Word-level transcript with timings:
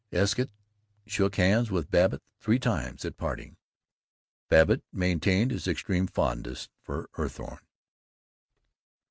Escott 0.11 0.49
shook 1.05 1.35
hands 1.35 1.69
with 1.69 1.91
Babbitt 1.91 2.23
three 2.39 2.57
times, 2.57 3.05
at 3.05 3.17
parting. 3.17 3.55
Babbitt 4.49 4.83
mentioned 4.91 5.51
his 5.51 5.67
extreme 5.67 6.07
fondness 6.07 6.69
for 6.81 7.07
Eathorne. 7.19 7.59